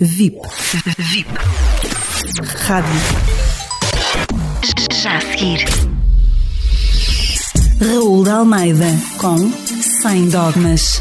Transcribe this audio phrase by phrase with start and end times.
[0.00, 0.40] VIP.
[0.98, 1.30] VIP.
[2.66, 2.90] Rádio.
[4.92, 5.64] Já a seguir.
[7.80, 8.86] Raul de Almeida
[9.18, 9.52] com
[10.02, 11.00] Sem Dogmas.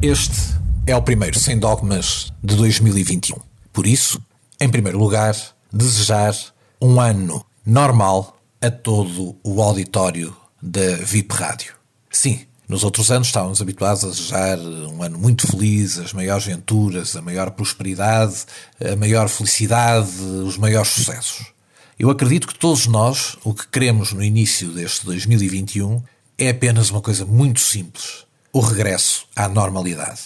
[0.00, 0.54] Este
[0.86, 3.36] é o primeiro Sem Dogmas de 2021.
[3.70, 4.18] Por isso,
[4.58, 5.36] em primeiro lugar,
[5.70, 6.34] desejar
[6.80, 11.74] um ano normal a todo o auditório da VIP Rádio.
[12.10, 17.14] Sim, nos outros anos estávamos habituados a desejar um ano muito feliz, as maiores venturas,
[17.14, 18.44] a maior prosperidade,
[18.80, 20.10] a maior felicidade,
[20.44, 21.52] os maiores sucessos.
[21.98, 26.02] Eu acredito que todos nós, o que queremos no início deste 2021
[26.38, 30.20] é apenas uma coisa muito simples: o regresso à normalidade.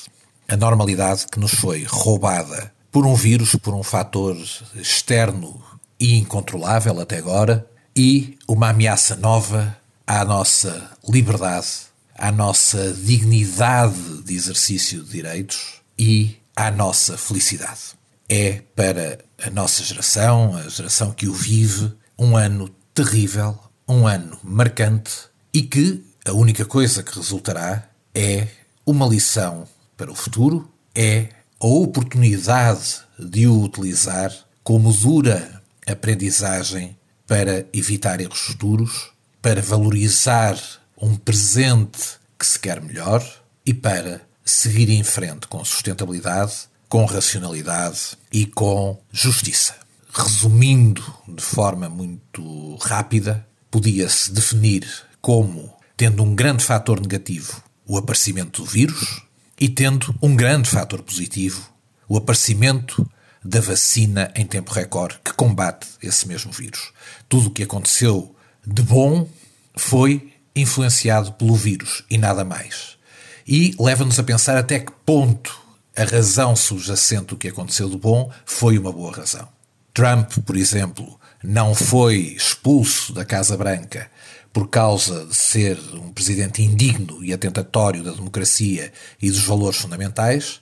[0.49, 4.37] A normalidade que nos foi roubada por um vírus, por um fator
[4.77, 5.61] externo
[6.01, 9.77] e incontrolável até agora, e uma ameaça nova
[10.07, 17.97] à nossa liberdade à nossa dignidade de exercício de direitos e à nossa felicidade.
[18.29, 24.39] É para a nossa geração, a geração que o vive, um ano terrível, um ano
[24.43, 25.13] marcante
[25.55, 28.49] e que a única coisa que resultará é
[28.85, 31.29] uma lição para o futuro, é
[31.61, 40.59] a oportunidade de o utilizar como dura aprendizagem para evitar erros futuros, para valorizar
[41.01, 43.25] um presente que se quer melhor
[43.67, 49.77] e para seguir em frente com sustentabilidade, com racionalidade e com justiça.
[50.13, 54.87] Resumindo de forma muito rápida, podia-se definir
[55.21, 59.23] como tendo um grande fator negativo o aparecimento do vírus
[59.61, 61.71] e tendo um grande fator positivo
[62.09, 63.09] o aparecimento
[63.45, 66.93] da vacina em tempo recorde que combate esse mesmo vírus.
[67.29, 68.35] Tudo o que aconteceu
[68.67, 69.29] de bom
[69.77, 72.99] foi influenciado pelo vírus e nada mais.
[73.47, 75.59] E leva-nos a pensar até que ponto
[75.97, 79.49] a razão subjacente do que aconteceu de bom foi uma boa razão.
[79.93, 84.11] Trump, por exemplo, não foi expulso da Casa Branca
[84.53, 90.61] por causa de ser um presidente indigno e atentatório da democracia e dos valores fundamentais,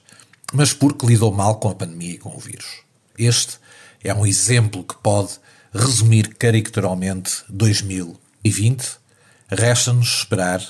[0.53, 2.81] mas porque lidou mal com a pandemia e com o vírus.
[3.17, 3.57] Este
[4.03, 5.33] é um exemplo que pode
[5.73, 8.97] resumir caricaturalmente 2020
[9.49, 10.61] Resta-nos esperar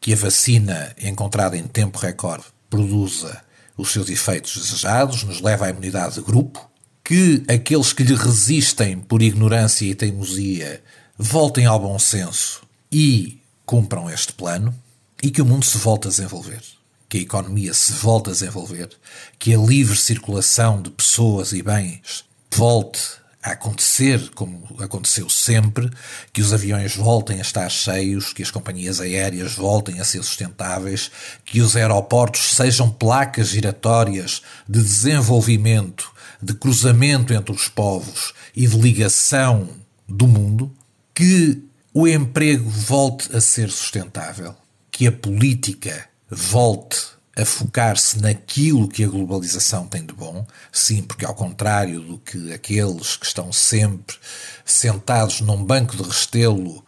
[0.00, 3.42] que a vacina encontrada em tempo recorde produza
[3.76, 6.70] os seus efeitos desejados, nos leve à imunidade de grupo,
[7.04, 10.82] que aqueles que lhe resistem por ignorância e teimosia
[11.16, 14.74] voltem ao bom senso e cumpram este plano,
[15.22, 16.62] e que o mundo se volte a desenvolver,
[17.08, 18.90] que a economia se volte a desenvolver,
[19.38, 22.24] que a livre circulação de pessoas e bens
[22.54, 23.00] volte
[23.46, 25.88] a acontecer como aconteceu sempre,
[26.32, 31.12] que os aviões voltem a estar cheios, que as companhias aéreas voltem a ser sustentáveis,
[31.44, 36.12] que os aeroportos sejam placas giratórias de desenvolvimento,
[36.42, 39.68] de cruzamento entre os povos e de ligação
[40.08, 40.74] do mundo,
[41.14, 41.62] que
[41.94, 44.56] o emprego volte a ser sustentável,
[44.90, 51.26] que a política volte a focar-se naquilo que a globalização tem de bom, sim, porque
[51.26, 54.16] ao contrário do que aqueles que estão sempre
[54.64, 56.82] sentados num banco de restelo,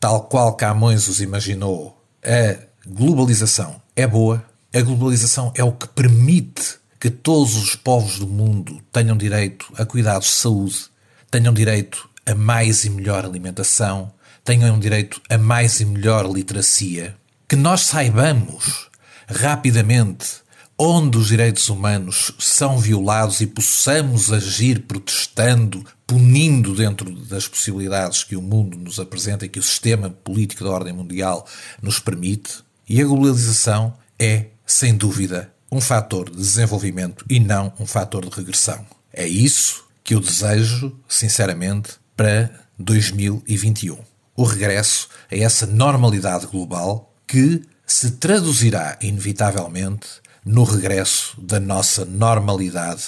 [0.00, 2.56] tal qual Camões os imaginou, a
[2.88, 4.42] globalização é boa,
[4.74, 9.84] a globalização é o que permite que todos os povos do mundo tenham direito a
[9.84, 10.86] cuidados de saúde,
[11.30, 14.12] tenham direito a mais e melhor alimentação,
[14.42, 18.89] tenham direito a mais e melhor literacia, que nós saibamos
[19.30, 20.40] rapidamente
[20.82, 28.34] onde os direitos humanos são violados e possamos agir protestando, punindo dentro das possibilidades que
[28.34, 31.46] o mundo nos apresenta e que o sistema político da ordem mundial
[31.82, 32.64] nos permite.
[32.88, 38.34] E a globalização é, sem dúvida, um fator de desenvolvimento e não um fator de
[38.34, 38.86] regressão.
[39.12, 43.98] É isso que eu desejo, sinceramente, para 2021.
[44.34, 47.62] O regresso a essa normalidade global que
[47.92, 50.06] se traduzirá inevitavelmente
[50.44, 53.06] no regresso da nossa normalidade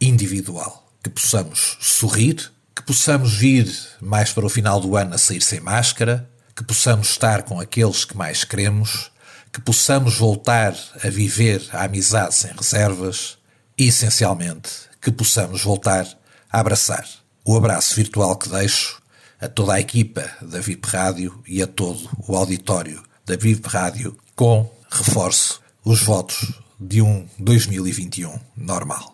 [0.00, 0.90] individual.
[1.02, 5.60] Que possamos sorrir, que possamos vir mais para o final do ano a sair sem
[5.60, 9.12] máscara, que possamos estar com aqueles que mais queremos,
[9.52, 13.38] que possamos voltar a viver a amizade sem reservas
[13.78, 14.70] e, essencialmente,
[15.00, 16.08] que possamos voltar
[16.50, 17.06] a abraçar.
[17.44, 19.00] O abraço virtual que deixo
[19.40, 24.23] a toda a equipa da VIP Rádio e a todo o auditório da VIP Rádio
[24.34, 29.13] com, reforço, os votos de um 2021 normal.